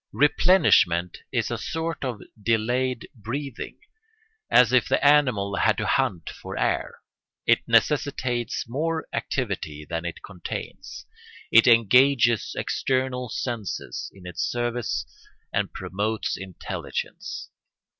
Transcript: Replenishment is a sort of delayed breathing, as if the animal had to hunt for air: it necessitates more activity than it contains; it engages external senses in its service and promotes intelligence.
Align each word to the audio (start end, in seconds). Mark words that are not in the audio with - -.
Replenishment 0.13 1.19
is 1.31 1.51
a 1.51 1.59
sort 1.59 2.03
of 2.03 2.21
delayed 2.41 3.07
breathing, 3.13 3.77
as 4.49 4.73
if 4.73 4.87
the 4.87 5.05
animal 5.05 5.57
had 5.57 5.77
to 5.77 5.85
hunt 5.85 6.27
for 6.27 6.57
air: 6.57 7.01
it 7.45 7.59
necessitates 7.67 8.67
more 8.67 9.05
activity 9.13 9.85
than 9.87 10.03
it 10.03 10.23
contains; 10.23 11.05
it 11.51 11.67
engages 11.67 12.55
external 12.57 13.29
senses 13.29 14.09
in 14.11 14.25
its 14.25 14.41
service 14.41 15.05
and 15.53 15.71
promotes 15.71 16.35
intelligence. 16.35 17.51